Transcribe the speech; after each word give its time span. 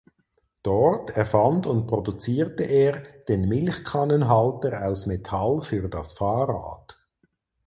Dort 0.63 1.11
erfand 1.11 1.67
und 1.67 1.85
produzierte 1.85 2.63
er 2.63 3.03
den 3.29 3.47
Milchkannenhalter 3.47 4.83
aus 4.87 5.05
Metall 5.05 5.61
für 5.61 5.89
das 5.89 6.13
Fahrrad. 6.13 6.97